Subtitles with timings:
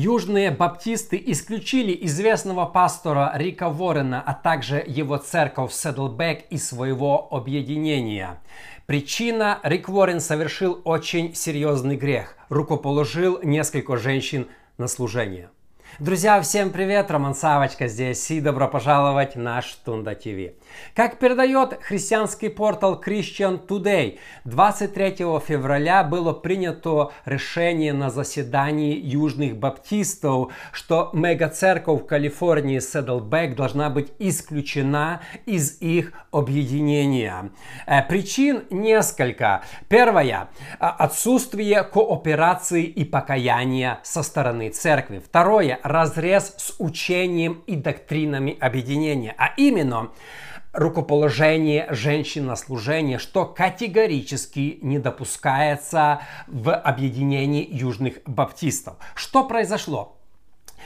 [0.00, 8.38] Южные баптисты исключили известного пастора Рика Ворена, а также его церковь Седлбек из своего объединения.
[8.86, 12.36] Причина– Рик Ворен совершил очень серьезный грех.
[12.48, 14.46] Рукоположил несколько женщин
[14.76, 15.50] на служение.
[15.96, 17.10] Друзья, всем привет!
[17.10, 20.54] Роман Савочка здесь и добро пожаловать на Штунда ТВ.
[20.94, 30.52] Как передает христианский портал Christian Today, 23 февраля было принято решение на заседании южных баптистов,
[30.70, 37.50] что мега-церковь в Калифорнии Седлбек должна быть исключена из их объединения.
[37.86, 39.62] Э, причин несколько.
[39.88, 45.18] Первое– отсутствие кооперации и покаяния со стороны церкви.
[45.18, 50.10] Второе– разрез с учением и доктринами объединения, а именно
[50.72, 58.96] рукоположение женщин на служение, что категорически не допускается в объединении южных баптистов.
[59.14, 60.17] Что произошло?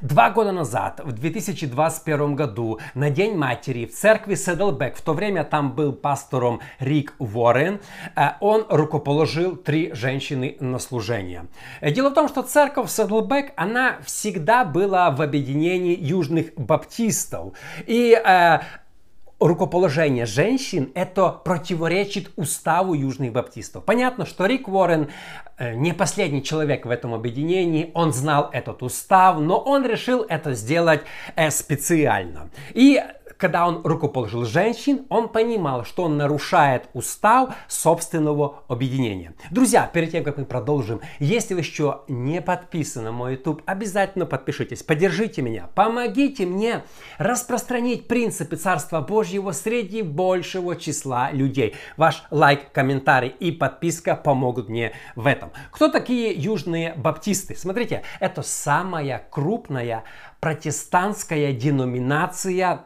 [0.00, 5.42] Два года назад, в 2021 году, на День матери в церкви Седлбек, в то время
[5.42, 7.80] там был пастором Рик Уоррен,
[8.14, 11.46] э, он рукоположил три женщины на служение.
[11.80, 17.54] Э, дело в том, что церковь Седлбек, она всегда была в объединении южных баптистов.
[17.86, 18.60] И э,
[19.40, 23.84] рукоположение женщин, это противоречит уставу южных баптистов.
[23.84, 25.08] Понятно, что Рик Уоррен
[25.58, 30.54] э, не последний человек в этом объединении, он знал этот устав, но он решил это
[30.54, 31.02] сделать
[31.36, 32.50] э, специально.
[32.74, 33.00] И
[33.38, 39.32] когда он рукоположил женщин, он понимал, что он нарушает устав собственного объединения.
[39.50, 44.26] Друзья, перед тем, как мы продолжим, если вы еще не подписаны на мой YouTube, обязательно
[44.26, 46.82] подпишитесь, поддержите меня, помогите мне
[47.18, 51.76] распространить принципы Царства Божьего среди большего числа людей.
[51.96, 55.52] Ваш лайк, комментарий и подписка помогут мне в этом.
[55.70, 57.54] Кто такие южные баптисты?
[57.54, 60.02] Смотрите, это самая крупная
[60.40, 62.84] протестантская деноминация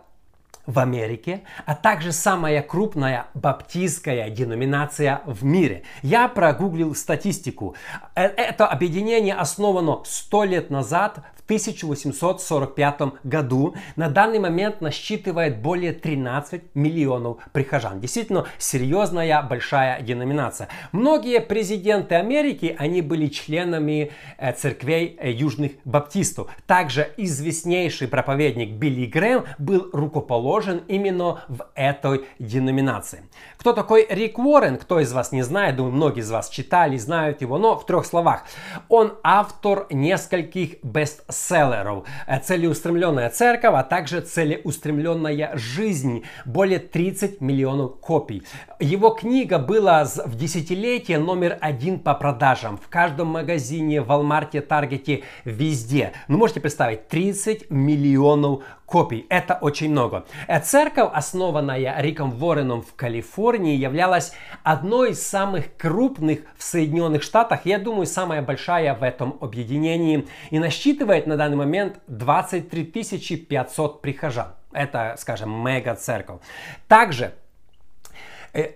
[0.67, 5.83] в Америке, а также самая крупная баптистская деноминация в мире.
[6.03, 7.75] Я прогуглил статистику.
[8.15, 13.75] Э, это объединение основано 100 лет назад, в 1845 году.
[13.97, 18.01] На данный момент насчитывает более 13 миллионов прихожан.
[18.01, 20.69] Действительно серьезная большая деноминация.
[20.93, 26.51] Многие президенты Америки, они были членами э, церквей э, южных баптистов.
[26.67, 33.25] Также известнейший проповедник Билли Грэм был рукоположен именно в этой деноминации.
[33.57, 34.77] Кто такой Рик Уоррен?
[34.77, 35.77] Кто из вас не знает?
[35.77, 38.45] Думаю, многие из вас читали, знают его, но в трех словах.
[38.89, 41.32] Он автор нескольких бестселлеров.
[41.33, 46.25] Целеустремленная церковь, а также целеустремленная жизнь.
[46.45, 48.43] Более 30 миллионов копий.
[48.79, 52.77] Его книга была в десятилетие номер один по продажам.
[52.77, 56.13] В каждом магазине, в Walmart, Таргете, везде.
[56.29, 59.25] Ну, можете представить, 30 миллионов копий.
[59.31, 60.27] Это очень много.
[60.49, 67.61] Э, церковь, основанная Риком Вореном в Калифорнии, являлась одной из самых крупных в Соединенных Штатах.
[67.65, 70.27] Я думаю, самая большая в этом объединении.
[70.51, 74.49] И насчитывает на данный момент 23 500 прихожан.
[74.73, 76.41] Это, скажем, мега-церковь.
[76.87, 77.33] Также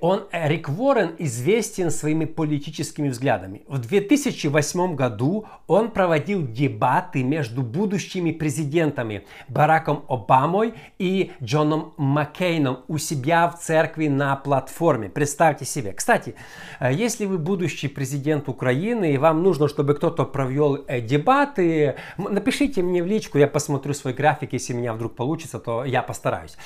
[0.01, 3.63] он, э, Рик Уоррен известен своими политическими взглядами.
[3.69, 12.97] В 2008 году он проводил дебаты между будущими президентами Бараком Обамой и Джоном Маккейном у
[12.97, 15.11] себя в церкви на платформе.
[15.11, 15.93] Представьте себе.
[15.93, 16.35] Кстати,
[16.81, 23.03] э, если вы будущий президент Украины и вам нужно, чтобы кто-то провел дебаты, напишите мне
[23.03, 26.57] в личку, я посмотрю свой график, если у меня вдруг получится, то я постараюсь.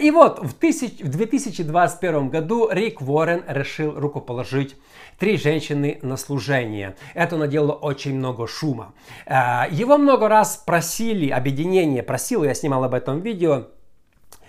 [0.00, 4.76] И вот в 2021 году году Рик Уоррен решил рукоположить
[5.18, 6.96] три женщины на служение.
[7.14, 8.92] Это наделало очень много шума.
[9.26, 13.68] Э, его много раз просили, объединение просило, я снимал об этом видео,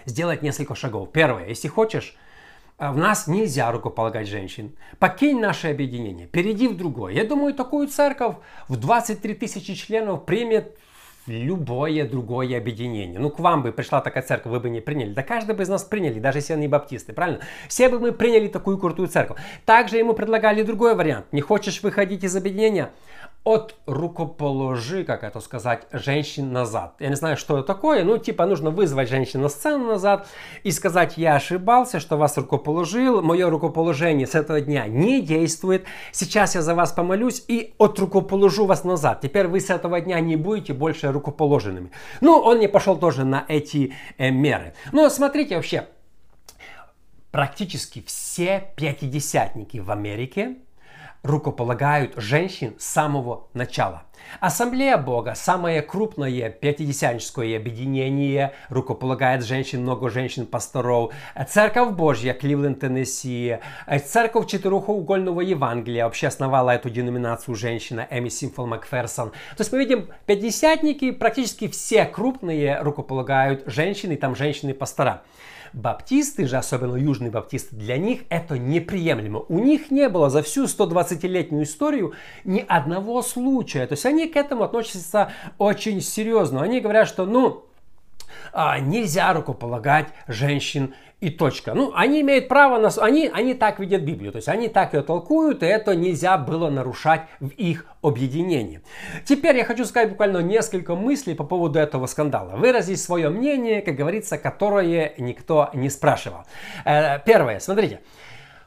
[0.06, 1.12] сделать несколько шагов.
[1.12, 2.16] Первое, если хочешь,
[2.80, 4.76] э, в нас нельзя рукополагать женщин.
[5.00, 7.14] Покинь наше объединение, перейди в другое.
[7.14, 8.36] Я думаю, такую церковь
[8.68, 10.78] в 23 тысячи членов примет
[11.28, 13.20] любое другое объединение.
[13.20, 15.14] Ну, к вам бы пришла такая церковь, вы бы не приняли.
[15.14, 17.40] Да каждый бы из нас приняли, даже если они баптисты, правильно?
[17.68, 19.38] Все бы мы приняли такую крутую церковь.
[19.66, 21.26] Также ему предлагали другой вариант.
[21.32, 22.92] Не хочешь выходить из объединения?
[23.44, 26.96] От рукоположи, как это сказать, женщин назад.
[27.00, 30.28] Я не знаю, что это такое, ну, типа, нужно вызвать женщин на сцену назад
[30.64, 36.56] и сказать, я ошибался, что вас рукоположил, мое рукоположение с этого дня не действует, сейчас
[36.56, 39.20] я за вас помолюсь и от рукоположу вас назад.
[39.22, 41.92] Теперь вы с этого дня не будете больше рукоположенными.
[42.22, 44.74] Ну, он не пошел тоже на эти э, меры.
[44.94, 45.88] Но смотрите вообще,
[47.32, 50.58] практически все пятидесятники в Америке
[51.24, 54.04] рукополагают женщин с самого начала.
[54.40, 61.14] Ассамблея Бога, самое крупное пятидесятническое объединение, рукополагает женщин, много женщин-пасторов.
[61.50, 63.58] Церковь Божья, Кливленд, Теннесси.
[64.06, 69.32] Церковь Четырехугольного Евангелия вообще основала эту деноминацию женщина Эми Симфол Макферсон.
[69.32, 75.24] То есть мы видим, пятидесятники практически все крупные рукополагают женщины, там женщины-пастора.
[75.74, 79.40] Баптисты же, особенно южные баптисты, для них это неприемлемо.
[79.50, 83.88] У них не было за всю 120-летнюю историю ни одного случая.
[83.88, 86.62] То есть они к этому относятся очень серьезно.
[86.62, 87.66] Они говорят, что ну,
[88.52, 90.94] а, нельзя рукополагать женщин
[91.24, 91.74] и точка.
[91.74, 92.90] Ну, они имеют право на...
[92.98, 96.70] Они, они так видят Библию, то есть они так ее толкуют, и это нельзя было
[96.70, 98.82] нарушать в их объединении.
[99.24, 102.58] Теперь я хочу сказать буквально несколько мыслей по поводу этого скандала.
[102.58, 106.44] Выразить свое мнение, как говорится, которое никто не спрашивал.
[106.84, 108.02] Э, первое, смотрите.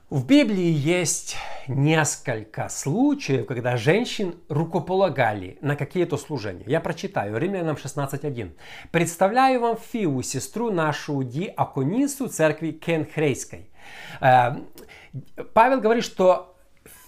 [0.08, 1.36] В Библии есть
[1.66, 6.62] несколько случаев, когда женщин рукополагали на какие-то служения.
[6.68, 8.52] Я прочитаю Римлянам 16.1.
[8.92, 13.68] «Представляю вам Фиву, сестру нашу диаконису церкви Кенхрейской».
[14.20, 14.58] Э,
[15.54, 16.55] Павел говорит, что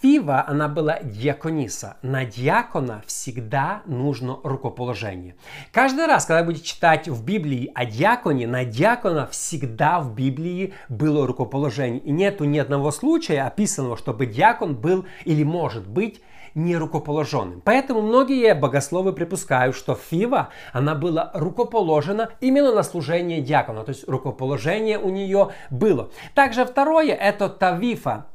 [0.01, 1.97] Фива, она была диакониса.
[2.03, 5.35] На диакона всегда нужно рукоположение.
[5.73, 11.27] Каждый раз, когда будете читать в Библии о диаконе, на диакона всегда в Библии было
[11.27, 12.01] рукоположение.
[12.01, 16.23] И нету ни одного случая описанного, чтобы диакон был или может быть
[16.55, 17.61] не рукоположенным.
[17.65, 23.83] Поэтому многие богословы припускают, что Фива, она была рукоположена именно на служение диакона.
[23.83, 26.11] То есть рукоположение у нее было.
[26.35, 28.27] Также второе, это Тавифа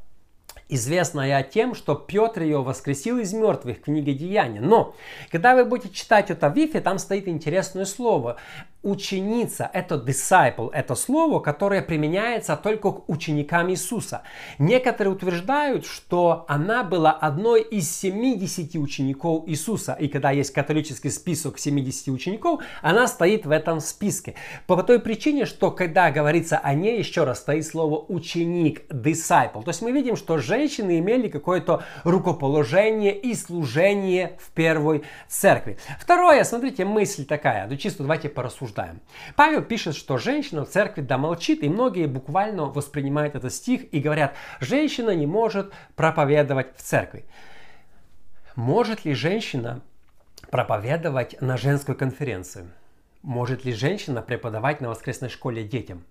[0.69, 4.61] известная тем, что Петр ее воскресил из мертвых, книга Деяния.
[4.61, 4.95] Но,
[5.31, 8.37] когда вы будете читать это в Вифе, там стоит интересное слово
[8.83, 14.23] ученица, это disciple, это слово, которое применяется только к ученикам Иисуса.
[14.59, 19.93] Некоторые утверждают, что она была одной из 70 учеников Иисуса.
[19.93, 24.35] И когда есть католический список 70 учеников, она стоит в этом списке.
[24.67, 29.63] По той причине, что когда говорится о ней, еще раз стоит слово ученик, disciple.
[29.63, 35.77] То есть мы видим, что женщины имели какое-то рукоположение и служение в первой церкви.
[36.01, 39.01] Второе, смотрите, мысль такая, ну чисто давайте порассуждаем обсуждаем.
[39.35, 43.99] Павел пишет, что женщина в церкви да молчит, и многие буквально воспринимают этот стих и
[43.99, 47.25] говорят, женщина не может проповедовать в церкви.
[48.55, 49.81] Может ли женщина
[50.49, 52.65] проповедовать на женской конференции?
[53.21, 56.03] Может ли женщина преподавать на воскресной школе детям?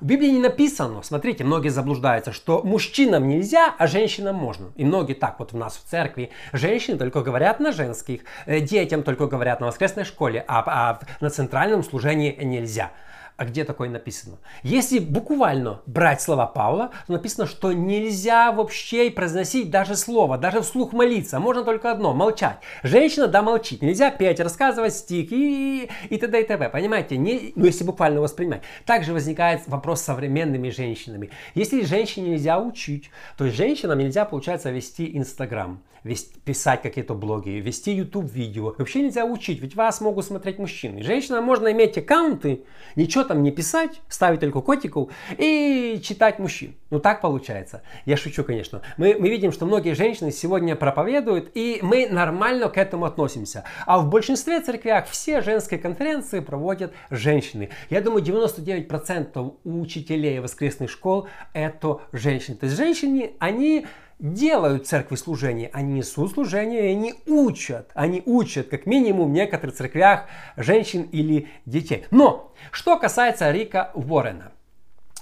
[0.00, 4.72] В Библии не написано, смотрите, многие заблуждаются, что мужчинам нельзя, а женщинам можно.
[4.76, 6.30] И многие так вот у нас в церкви.
[6.52, 11.30] Женщины только говорят на женских, э, детям только говорят на воскресной школе, а, а на
[11.30, 12.92] центральном служении нельзя.
[13.38, 14.38] А где такое написано?
[14.64, 20.92] Если буквально брать слова Павла, то написано, что нельзя вообще произносить даже слово, даже вслух
[20.92, 21.38] молиться.
[21.38, 22.58] Можно только одно– молчать.
[22.82, 23.80] Женщина, да, молчит.
[23.80, 26.40] Нельзя петь, рассказывать стих и, и т.д.
[26.40, 26.68] и т.п.
[26.68, 27.16] Понимаете?
[27.16, 28.62] Не, ну, если буквально воспринимать.
[28.84, 31.30] Также возникает вопрос с современными женщинами.
[31.54, 37.92] Если женщине нельзя учить, то женщинам нельзя, получается, вести Инстаграм вести, писать какие-то блоги, вести
[37.92, 38.74] YouTube видео.
[38.76, 41.02] Вообще нельзя учить, ведь вас могут смотреть мужчины.
[41.02, 42.64] Женщинам можно иметь аккаунты,
[42.96, 46.74] ничего там не писать, ставить только котиков и читать мужчин.
[46.90, 47.82] Ну так получается.
[48.06, 48.82] Я шучу, конечно.
[48.96, 53.64] Мы, мы видим, что многие женщины сегодня проповедуют, и мы нормально к этому относимся.
[53.86, 57.68] А в большинстве церквях все женские конференции проводят женщины.
[57.90, 62.56] Я думаю, 99% учителей воскресных школ это женщины.
[62.56, 63.86] То есть женщины, они
[64.18, 67.90] делают церкви служение, они несут служение, и они учат.
[67.94, 70.24] Они учат, как минимум, в некоторых церквях
[70.56, 72.06] женщин или детей.
[72.10, 74.52] Но, что касается Рика Уоррена,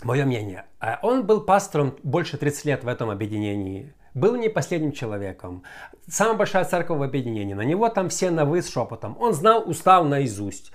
[0.03, 4.93] мое мнение, э, он был пастором больше 30 лет в этом объединении был не последним
[4.93, 5.63] человеком.
[6.09, 7.53] Самая большая церковь в объединении.
[7.53, 9.17] На него там все на вы с шепотом.
[9.21, 10.73] Он знал устав наизусть.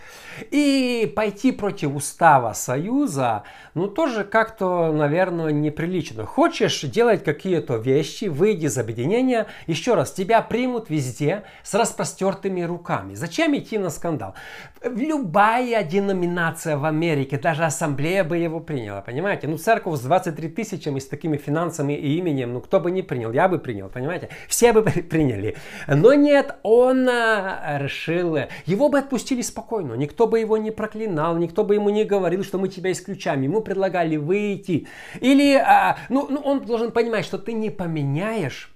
[0.51, 3.43] И пойти против устава Союза,
[3.73, 6.25] ну тоже как-то, наверное, неприлично.
[6.25, 9.47] Хочешь делать какие-то вещи, выйди из объединения.
[9.65, 13.15] Еще раз, тебя примут везде с распростертыми руками.
[13.15, 14.35] Зачем идти на скандал?
[14.83, 19.47] Любая деноминация в Америке, даже ассамблея бы его приняла, понимаете?
[19.47, 23.30] Ну церковь с 23 тысячами, с такими финансами и именем, ну кто бы не принял,
[23.31, 24.29] я бы принял, понимаете?
[24.47, 25.57] Все бы приняли.
[25.87, 31.63] Но нет, он а, решил, его бы отпустили спокойно, никто бы его не проклинал, никто
[31.63, 34.87] бы ему не говорил, что мы тебя исключаем, ему предлагали выйти.
[35.19, 38.71] Или, а, ну, ну он должен понимать, что ты не поменяешь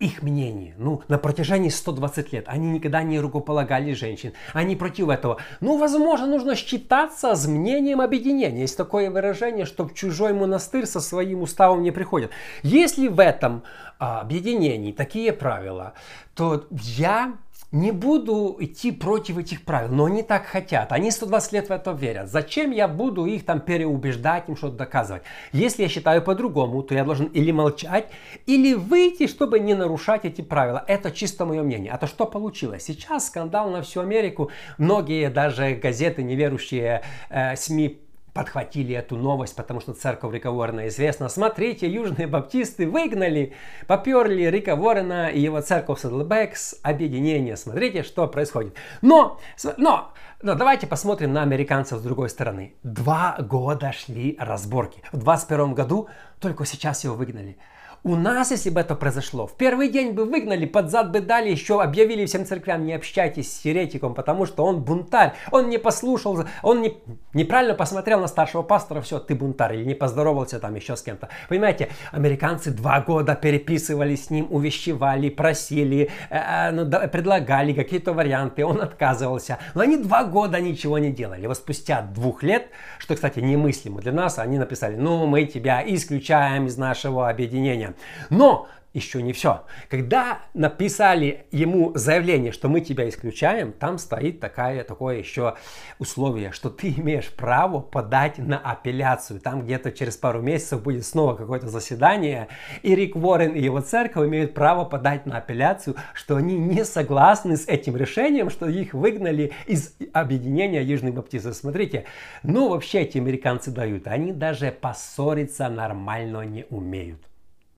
[0.00, 0.74] их мнение.
[0.78, 4.32] Ну, на протяжении 120 лет они никогда не рукополагали женщин.
[4.54, 5.36] Они против этого.
[5.60, 8.62] Ну, возможно, нужно считаться с мнением объединения.
[8.62, 12.30] Есть такое выражение, что в чужой монастырь со своим уставом не приходят.
[12.62, 13.62] Если в этом
[13.98, 15.92] а, объединении такие правила,
[16.34, 17.34] то я
[17.72, 21.92] не буду идти против этих правил, но они так хотят, они 120 лет в это
[21.92, 22.28] верят.
[22.28, 25.22] Зачем я буду их там переубеждать, им что-то доказывать?
[25.52, 28.08] Если я считаю по-другому, то я должен или молчать,
[28.46, 30.84] или выйти, чтобы не нарушать эти правила.
[30.88, 31.92] Это чисто мое мнение.
[31.92, 32.82] А то что получилось?
[32.82, 34.50] Сейчас скандал на всю Америку.
[34.78, 38.00] Многие даже газеты, неверующие э, СМИ
[38.40, 41.28] подхватили эту новость, потому что церковь Рика Уоррена известна.
[41.28, 43.52] Смотрите, южные баптисты выгнали,
[43.86, 47.54] поперли Рика Уоррена и его церковь Садлбэк с объединения.
[47.58, 48.74] Смотрите, что происходит.
[49.02, 49.38] Но,
[49.76, 52.72] но, но давайте посмотрим на американцев с другой стороны.
[52.82, 55.02] Два года шли разборки.
[55.12, 56.08] В 21 году
[56.40, 57.58] только сейчас его выгнали.
[58.02, 61.50] У нас, если бы это произошло, в первый день бы выгнали, под зад бы дали,
[61.50, 66.46] еще объявили всем церквям, не общайтесь с еретиком, потому что он бунтарь, он не послушал,
[66.62, 66.96] он не,
[67.34, 71.28] неправильно посмотрел на старшего пастора, все, ты бунтарь, или не поздоровался там еще с кем-то.
[71.50, 78.14] Понимаете, американцы два года переписывали с ним, увещевали, просили, э, э, ну, да, предлагали какие-то
[78.14, 79.58] варианты, он отказывался.
[79.74, 81.46] Но они два года ничего не делали.
[81.46, 86.64] Вот спустя двух лет, что, кстати, немыслимо для нас, они написали, ну, мы тебя исключаем
[86.64, 87.89] из нашего объединения.
[88.30, 89.62] Но еще не все.
[89.88, 95.54] Когда написали ему заявление, что мы тебя исключаем, там стоит такая, такое еще
[95.98, 99.40] условие, что ты имеешь право подать на апелляцию.
[99.40, 102.48] Там где-то через пару месяцев будет снова какое-то заседание,
[102.82, 107.56] и Рик Уоррен и его церковь имеют право подать на апелляцию, что они не согласны
[107.56, 111.54] с этим решением, что их выгнали из объединения Южных Баптистов.
[111.54, 112.06] Смотрите,
[112.42, 117.29] ну вообще эти американцы дают, они даже поссориться нормально не умеют.